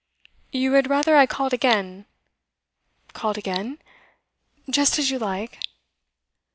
[0.51, 2.07] 'You had rather I called again?'
[3.13, 3.77] 'Called again?
[4.67, 5.59] Just as you like.